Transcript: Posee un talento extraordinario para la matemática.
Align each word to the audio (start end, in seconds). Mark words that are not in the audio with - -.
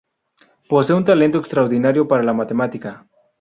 Posee 0.67 0.95
un 0.95 1.05
talento 1.05 1.37
extraordinario 1.37 2.07
para 2.07 2.23
la 2.23 2.33
matemática. 2.33 3.05